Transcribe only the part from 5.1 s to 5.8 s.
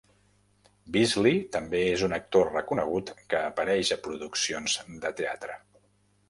teatre.